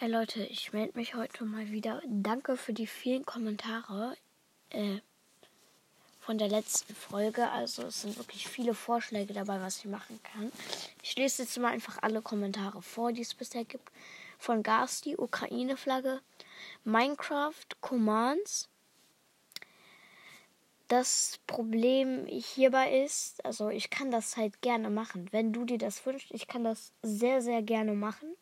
[0.00, 2.00] Äh, Leute, ich melde mich heute mal wieder.
[2.06, 4.16] Danke für die vielen Kommentare
[4.70, 5.00] äh,
[6.20, 7.50] von der letzten Folge.
[7.50, 10.50] Also es sind wirklich viele Vorschläge dabei, was ich machen kann.
[11.02, 13.92] Ich lese jetzt mal einfach alle Kommentare vor, die es bisher gibt.
[14.38, 16.22] Von Gasti, Ukraine-Flagge,
[16.84, 18.70] Minecraft, Commands.
[20.88, 25.28] Das Problem hierbei ist, also ich kann das halt gerne machen.
[25.30, 28.34] Wenn du dir das wünschst, ich kann das sehr, sehr gerne machen.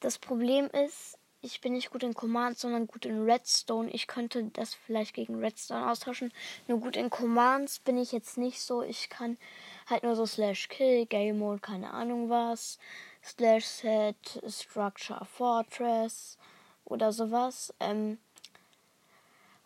[0.00, 3.90] Das Problem ist, ich bin nicht gut in Commands, sondern gut in Redstone.
[3.90, 6.32] Ich könnte das vielleicht gegen Redstone austauschen.
[6.68, 8.82] Nur gut in Commands bin ich jetzt nicht so.
[8.82, 9.38] Ich kann
[9.86, 12.78] halt nur so Slash Kill, Game Mode, keine Ahnung was.
[13.22, 16.36] Slash Set, Structure Fortress
[16.84, 17.72] oder sowas.
[17.80, 18.18] Ähm,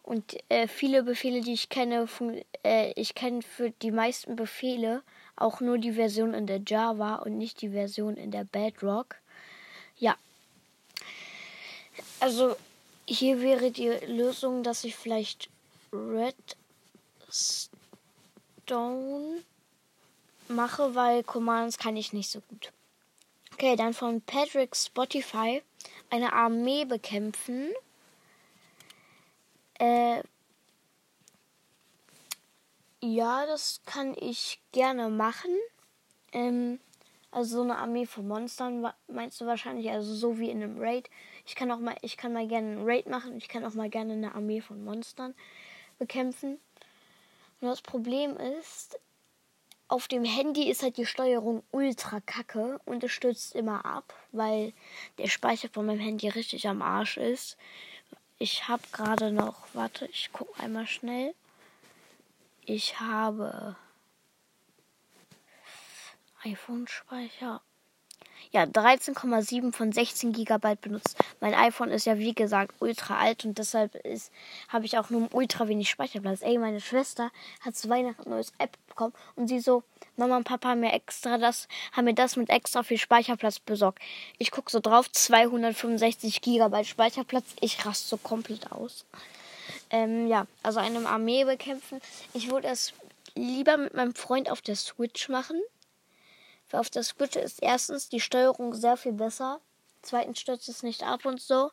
[0.02, 2.06] und äh, viele Befehle, die ich kenne,
[2.62, 5.02] äh, ich kenne für die meisten Befehle
[5.34, 9.16] auch nur die Version in der Java und nicht die Version in der Bedrock.
[9.96, 10.16] Ja.
[12.24, 12.56] Also
[13.06, 15.50] hier wäre die Lösung, dass ich vielleicht
[15.92, 16.62] Redstone
[20.48, 22.72] mache, weil Commands kann ich nicht so gut.
[23.52, 25.62] Okay, dann von Patrick Spotify
[26.08, 27.68] eine Armee bekämpfen.
[29.78, 30.22] Äh,
[33.02, 35.54] ja, das kann ich gerne machen.
[36.32, 36.80] Ähm,
[37.34, 41.10] also so eine Armee von Monstern meinst du wahrscheinlich, also so wie in einem Raid.
[41.46, 43.36] Ich kann auch mal, ich kann mal gerne einen Raid machen.
[43.36, 45.34] Ich kann auch mal gerne eine Armee von Monstern
[45.98, 46.58] bekämpfen.
[47.60, 48.98] Und das Problem ist,
[49.88, 54.72] auf dem Handy ist halt die Steuerung ultra kacke und es stürzt immer ab, weil
[55.18, 57.56] der Speicher von meinem Handy richtig am Arsch ist.
[58.38, 61.34] Ich habe gerade noch, warte, ich gucke einmal schnell.
[62.64, 63.76] Ich habe
[66.42, 67.62] iPhone-Speicher.
[68.52, 71.16] Ja, 13,7 von 16 GB benutzt.
[71.40, 73.98] Mein iPhone ist ja wie gesagt ultra alt und deshalb
[74.68, 76.42] habe ich auch nur ultra wenig Speicherplatz.
[76.42, 77.30] Ey, meine Schwester
[77.60, 79.82] hat zu Weihnachten ein neues App bekommen und sie so,
[80.16, 84.00] Mama und Papa haben mir extra das, haben mir das mit extra viel Speicherplatz besorgt.
[84.38, 87.46] Ich gucke so drauf, 265 GB Speicherplatz.
[87.60, 89.04] Ich raste so komplett aus.
[89.90, 92.00] Ähm, ja, also eine Armee bekämpfen.
[92.32, 92.92] Ich würde es
[93.34, 95.60] lieber mit meinem Freund auf der Switch machen
[96.72, 99.60] auf der Switch ist erstens die Steuerung sehr viel besser.
[100.02, 101.70] Zweitens stürzt es nicht ab und so.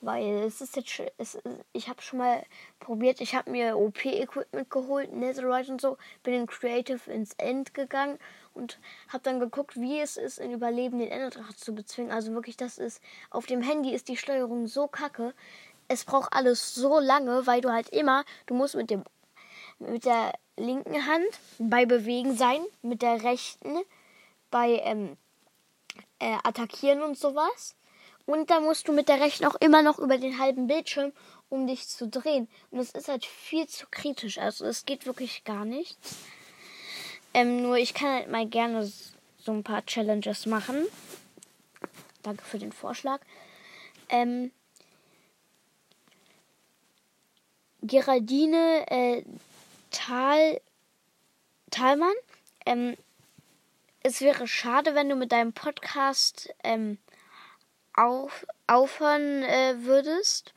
[0.00, 2.44] Weil es ist jetzt, es ist, ich habe schon mal
[2.78, 8.20] probiert, ich habe mir OP-Equipment geholt, Netherite und so, bin in Creative ins End gegangen
[8.58, 8.78] und
[9.08, 12.12] habe dann geguckt, wie es ist, in Überleben den Enderdrache zu bezwingen.
[12.12, 13.00] Also wirklich, das ist,
[13.30, 15.34] auf dem Handy ist die Steuerung so kacke.
[15.88, 19.04] Es braucht alles so lange, weil du halt immer, du musst mit dem,
[19.78, 21.28] mit der linken Hand
[21.58, 23.78] bei Bewegen sein, mit der rechten
[24.50, 25.16] bei ähm,
[26.18, 27.76] äh, Attackieren und sowas
[28.28, 31.12] und da musst du mit der rechten auch immer noch über den halben Bildschirm,
[31.48, 32.46] um dich zu drehen.
[32.70, 34.36] Und das ist halt viel zu kritisch.
[34.36, 36.14] Also es geht wirklich gar nichts.
[37.38, 40.88] Ähm, nur ich kann halt mal gerne so ein paar Challenges machen.
[42.24, 43.20] Danke für den Vorschlag.
[44.08, 44.50] Ähm,
[47.80, 49.22] Geraldine äh,
[49.92, 50.60] Tal
[51.70, 52.10] Talmann,
[52.66, 52.96] ähm,
[54.02, 56.98] es wäre schade, wenn du mit deinem Podcast ähm,
[57.94, 60.54] auf, aufhören äh, würdest.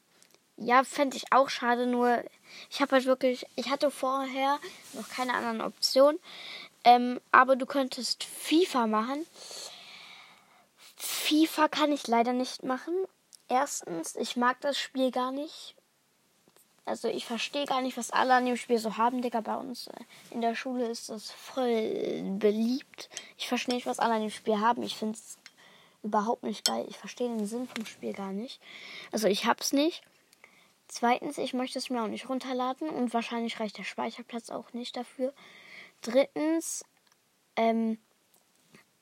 [0.57, 2.23] Ja, fände ich auch schade, nur
[2.69, 4.59] ich habe halt wirklich, ich hatte vorher
[4.93, 6.19] noch keine anderen Optionen.
[6.83, 9.25] Ähm, aber du könntest FIFA machen.
[10.97, 12.93] FIFA kann ich leider nicht machen.
[13.49, 15.75] Erstens, ich mag das Spiel gar nicht.
[16.85, 19.41] Also ich verstehe gar nicht, was alle an dem Spiel so haben, Digga.
[19.41, 23.09] Bei uns äh, in der Schule ist das voll beliebt.
[23.37, 24.81] Ich verstehe nicht, was alle an dem Spiel haben.
[24.83, 25.37] Ich finde es
[26.03, 26.85] überhaupt nicht geil.
[26.89, 28.59] Ich verstehe den Sinn vom Spiel gar nicht.
[29.11, 30.01] Also ich hab's nicht.
[30.87, 34.97] Zweitens, ich möchte es mir auch nicht runterladen und wahrscheinlich reicht der Speicherplatz auch nicht
[34.97, 35.33] dafür.
[36.01, 36.83] Drittens,
[37.55, 37.97] ähm,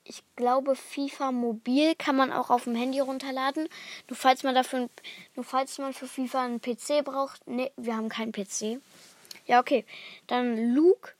[0.04, 3.68] ich glaube, FIFA Mobil kann man auch auf dem Handy runterladen.
[4.08, 4.88] Nur falls man dafür,
[5.36, 7.46] nur falls man für FIFA einen PC braucht.
[7.46, 8.80] Ne, wir haben keinen PC.
[9.46, 9.84] Ja, okay.
[10.26, 11.12] Dann Luke,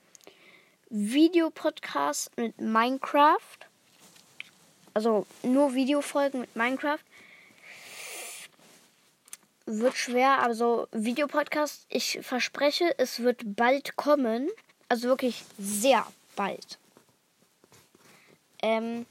[0.89, 3.59] Videopodcast mit Minecraft.
[4.93, 6.99] Also nur Videofolgen mit Minecraft.
[9.65, 14.49] Wird schwer, also Videopodcast, ich verspreche, es wird bald kommen.
[14.91, 16.05] Also wirklich sehr
[16.35, 16.77] bald.
[18.61, 19.05] Ähm,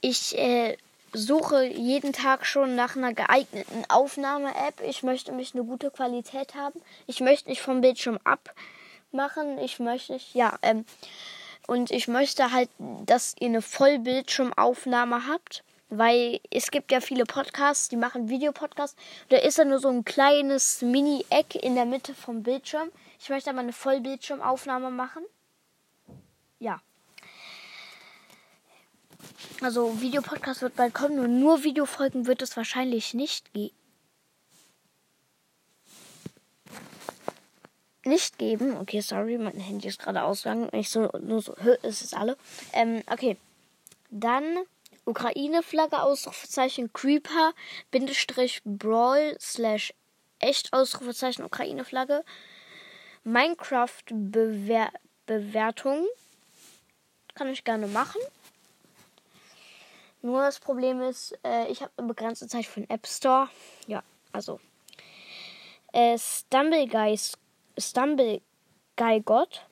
[0.00, 0.78] ich äh,
[1.12, 4.80] suche jeden Tag schon nach einer geeigneten Aufnahme-App.
[4.88, 6.80] Ich möchte mich eine gute Qualität haben.
[7.06, 9.58] Ich möchte nicht vom Bildschirm abmachen.
[9.58, 10.86] Ich möchte nicht, ja, ähm,
[11.66, 15.64] und ich möchte halt, dass ihr eine Vollbildschirmaufnahme habt.
[15.90, 18.96] Weil es gibt ja viele Podcasts, die machen Videopodcasts.
[19.28, 22.90] Da ist ja nur so ein kleines Mini-Eck in der Mitte vom Bildschirm.
[23.18, 25.24] Ich möchte aber eine Vollbildschirmaufnahme machen.
[26.58, 26.80] Ja.
[29.60, 33.74] Also Videopodcast wird bald kommen und nur Videofolgen wird es wahrscheinlich nicht geben.
[38.04, 38.76] Nicht geben.
[38.76, 40.68] Okay, sorry, mein Handy ist gerade ausgegangen.
[40.72, 42.36] Ich so, nur so, ist es alle.
[42.72, 43.36] Ähm, okay.
[44.10, 44.44] Dann
[45.04, 47.52] Ukraine-Flagge, Ausrufezeichen Creeper,
[47.90, 49.92] Bindestrich Brawl, slash
[50.38, 52.24] echt Ausrufezeichen Ukraine-Flagge.
[53.26, 56.06] Minecraft-Bewertung.
[57.34, 58.20] Kann ich gerne machen.
[60.22, 63.48] Nur das Problem ist, äh, ich habe eine begrenzte Zeit für den App Store.
[63.86, 64.60] Ja, also.
[65.92, 67.36] Äh, Stumble Guys.
[68.96, 69.66] Guy God.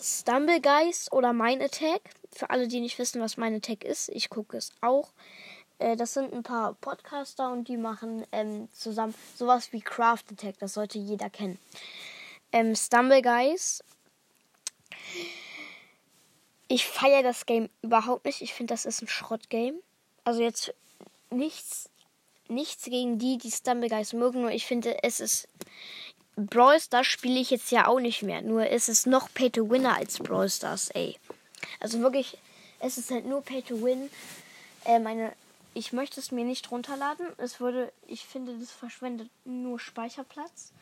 [0.00, 2.02] Stumble Guys oder Mine Attack.
[2.32, 5.10] Für alle, die nicht wissen, was Mine Attack ist, ich gucke es auch.
[5.78, 10.58] Äh, das sind ein paar Podcaster und die machen ähm, zusammen sowas wie Craft Attack.
[10.60, 11.58] Das sollte jeder kennen.
[12.52, 13.82] Ähm, Stumble Guys
[16.68, 18.42] ich feiere das Game überhaupt nicht.
[18.42, 19.80] Ich finde, das ist ein Schrottgame.
[20.24, 20.74] Also jetzt
[21.30, 21.88] nichts,
[22.48, 24.42] nichts gegen die, die Stumble Guys mögen.
[24.42, 25.48] Nur ich finde, es ist.
[26.36, 28.42] Brawl Stars spiele ich jetzt ja auch nicht mehr.
[28.42, 31.16] Nur es ist noch Pay to Winner als Brawl Stars, ey.
[31.80, 32.38] Also wirklich,
[32.78, 34.08] es ist halt nur Pay to Win.
[34.84, 35.32] Äh, meine,
[35.74, 37.26] ich möchte es mir nicht runterladen.
[37.38, 40.72] Es würde, ich finde, das verschwendet nur Speicherplatz.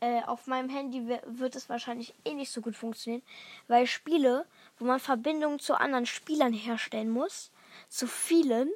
[0.00, 3.22] Äh, auf meinem Handy wird es wahrscheinlich eh nicht so gut funktionieren,
[3.68, 4.46] weil Spiele,
[4.78, 7.50] wo man Verbindungen zu anderen Spielern herstellen muss,
[7.88, 8.70] zu vielen,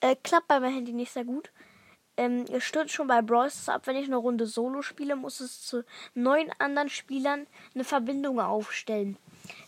[0.00, 1.50] äh, klappt bei meinem Handy nicht sehr gut.
[2.16, 5.60] Ähm, es stürzt schon bei Brawl ab, wenn ich eine Runde Solo spiele, muss es
[5.60, 9.18] zu neun anderen Spielern eine Verbindung aufstellen.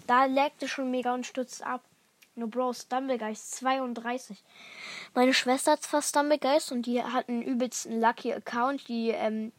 [0.06, 1.82] Da laggt es schon mega und stürzt ab.
[2.34, 4.42] Nur Bro, Stumblegeist 32.
[5.12, 8.86] Meine Schwester hat zwar Stumblegeist und die hat einen übelsten Lucky Account.
[8.88, 9.52] Die ähm,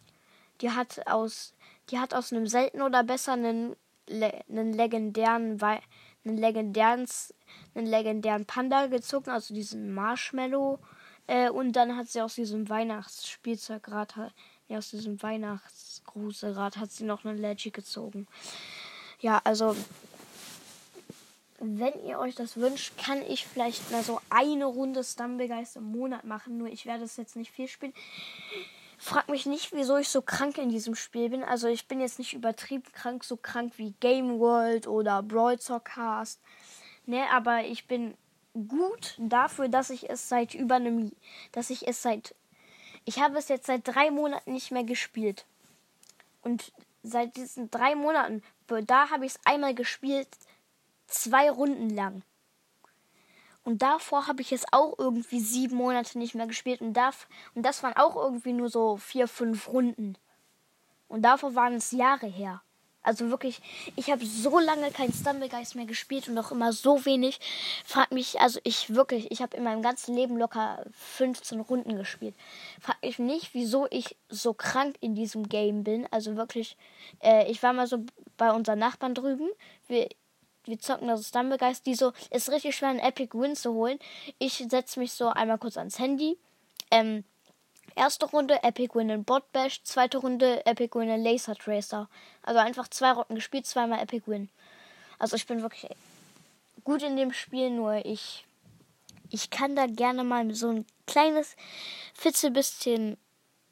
[0.61, 1.53] die hat aus,
[1.89, 3.75] die hat aus einem seltenen oder besser einen,
[4.09, 7.07] einen legendären, einen legendären,
[7.75, 10.79] einen legendären Panda gezogen, also diesen Marshmallow.
[11.27, 14.15] Äh, und dann hat sie aus diesem Weihnachtsspielzeugrad,
[14.67, 18.27] ja, aus diesem Weihnachtsgruselrad hat sie noch einen Leggy gezogen.
[19.19, 19.75] Ja, also
[21.59, 26.23] wenn ihr euch das wünscht, kann ich vielleicht mal so eine Runde Stumblegeist im Monat
[26.23, 26.57] machen.
[26.57, 27.93] Nur ich werde es jetzt nicht viel spielen.
[29.01, 31.41] Frag mich nicht, wieso ich so krank in diesem Spiel bin.
[31.41, 36.41] Also ich bin jetzt nicht übertrieben krank, so krank wie Game World oder Brawl Cast.
[37.05, 38.15] Ne, aber ich bin
[38.67, 41.13] gut dafür, dass ich es seit über einem,
[41.53, 42.35] dass ich es seit,
[43.05, 45.45] ich habe es jetzt seit drei Monaten nicht mehr gespielt.
[46.41, 48.43] Und seit diesen drei Monaten,
[48.85, 50.27] da habe ich es einmal gespielt,
[51.07, 52.21] zwei Runden lang.
[53.63, 56.81] Und davor habe ich es auch irgendwie sieben Monate nicht mehr gespielt.
[56.81, 60.17] Und, darf, und das waren auch irgendwie nur so vier, fünf Runden.
[61.07, 62.61] Und davor waren es Jahre her.
[63.01, 63.61] Also wirklich,
[63.95, 67.39] ich habe so lange kein Stumblegeist mehr gespielt und auch immer so wenig.
[67.85, 72.35] Frag mich, also ich wirklich, ich habe in meinem ganzen Leben locker 15 Runden gespielt.
[72.81, 76.07] Frag mich nicht, wieso ich so krank in diesem Game bin.
[76.11, 76.75] Also wirklich,
[77.23, 78.03] äh, ich war mal so
[78.35, 79.49] bei unseren Nachbarn drüben.
[79.87, 80.09] Wir,
[80.65, 83.99] wir zocken das Stumblegeist, die so, ist richtig schwer, einen Epic Win zu holen.
[84.37, 86.37] Ich setze mich so einmal kurz ans Handy.
[86.91, 87.23] Ähm,
[87.95, 92.09] erste Runde Epic Win in Bot Bash, zweite Runde Epic Win in Laser Tracer.
[92.43, 94.49] Also einfach zwei Runden gespielt, zweimal Epic Win.
[95.17, 95.89] Also ich bin wirklich
[96.83, 98.45] gut in dem Spiel, nur ich,
[99.29, 101.55] ich kann da gerne mal so ein kleines
[102.13, 103.17] Fitzelbisschen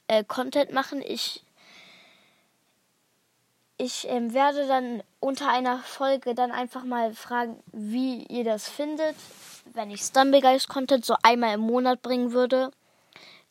[0.08, 1.02] äh, Content machen.
[1.02, 1.44] Ich
[3.78, 9.16] ich ähm, werde dann unter einer Folge dann einfach mal fragen, wie ihr das findet,
[9.74, 12.72] wenn ich Stumblegeist Content so einmal im Monat bringen würde.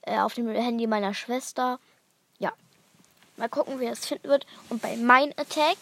[0.03, 1.79] Äh, auf dem Handy meiner Schwester.
[2.39, 2.53] Ja.
[3.37, 4.47] Mal gucken, wie das finden wird.
[4.69, 5.77] Und bei Mein Attack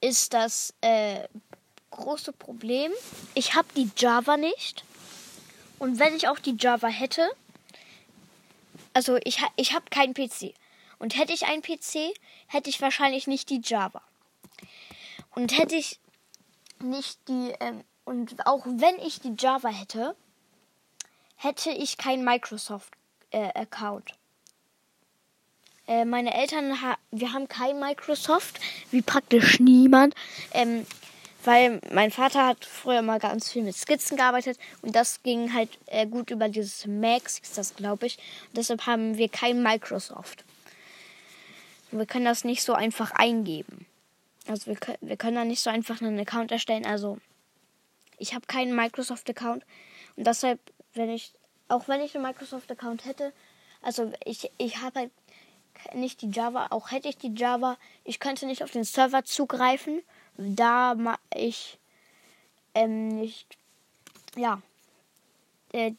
[0.00, 1.28] ist das äh,
[1.90, 2.92] große Problem.
[3.34, 4.84] Ich habe die Java nicht.
[5.78, 7.28] Und wenn ich auch die Java hätte,
[8.94, 10.54] also ich, ich habe keinen PC.
[10.98, 12.14] Und hätte ich einen PC,
[12.46, 14.02] hätte ich wahrscheinlich nicht die Java.
[15.34, 16.00] Und hätte ich
[16.80, 20.16] nicht die, ähm, und auch wenn ich die Java hätte,
[21.36, 24.10] hätte ich keinen Microsoft-Account.
[25.86, 26.76] Äh, äh, meine Eltern,
[27.10, 30.14] wir haben kein Microsoft, wie praktisch niemand.
[30.52, 30.84] Ähm,
[31.44, 35.70] weil mein Vater hat früher mal ganz viel mit Skizzen gearbeitet und das ging halt
[35.86, 38.18] äh, gut über dieses Max, ist das glaube ich.
[38.48, 40.44] Und deshalb haben wir kein Microsoft.
[41.90, 43.86] Wir können das nicht so einfach eingeben.
[44.46, 46.86] Also wir können, wir können da nicht so einfach einen Account erstellen.
[46.86, 47.18] Also
[48.18, 49.64] ich habe keinen Microsoft-Account
[50.16, 50.60] und deshalb,
[50.94, 51.32] wenn ich,
[51.68, 53.32] auch wenn ich einen Microsoft-Account hätte,
[53.82, 55.10] also ich, ich habe halt
[55.94, 60.02] nicht die Java, auch hätte ich die Java, ich könnte nicht auf den Server zugreifen,
[60.36, 60.96] da
[61.34, 61.78] ich
[62.74, 63.56] ähm, nicht,
[64.36, 64.60] ja,
[65.72, 65.92] äh,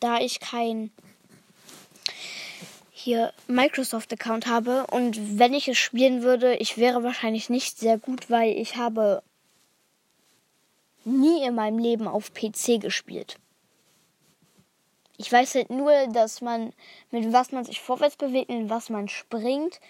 [0.00, 0.90] da ich kein
[3.04, 8.30] hier Microsoft-Account habe und wenn ich es spielen würde, ich wäre wahrscheinlich nicht sehr gut,
[8.30, 9.22] weil ich habe
[11.04, 13.36] nie in meinem Leben auf PC gespielt.
[15.18, 16.72] Ich weiß halt nur, dass man
[17.10, 19.80] mit was man sich vorwärts bewegt, mit was man springt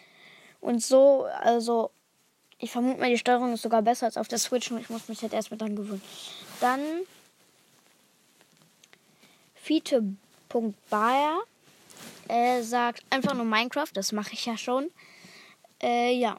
[0.60, 1.90] und so, also
[2.58, 5.08] ich vermute mal, die Steuerung ist sogar besser als auf der Switch und ich muss
[5.08, 6.02] mich halt erstmal dran gewöhnen.
[6.60, 6.80] Dann
[9.54, 11.42] Fiete.bayer
[12.28, 14.90] er sagt einfach nur Minecraft, das mache ich ja schon.
[15.82, 16.36] Äh, ja.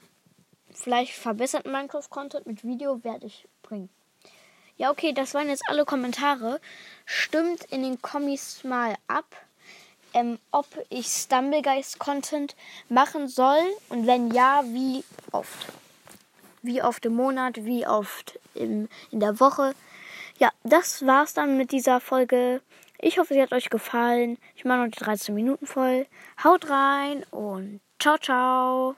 [0.74, 3.90] Vielleicht verbessert Minecraft-Content mit Video werde ich bringen.
[4.78, 6.60] Ja, okay, das waren jetzt alle Kommentare.
[7.06, 9.26] Stimmt in den Kommis mal ab,
[10.14, 12.56] ähm, ob ich Stumblegeist-Content
[12.90, 15.68] machen soll und wenn ja, wie oft.
[16.62, 19.76] Wie oft im Monat, wie oft im, in der Woche.
[20.40, 22.62] Ja, das war's dann mit dieser Folge.
[23.00, 24.38] Ich hoffe, sie hat euch gefallen.
[24.56, 26.06] Ich mache noch die 13 Minuten voll.
[26.44, 28.94] Haut rein und ciao, ciao.